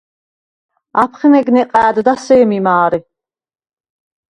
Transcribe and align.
აფხნეგ 1.01 1.47
ნეყა̄̈დდა 1.55 2.13
სემი 2.23 2.59
მა̄რე. 2.65 2.99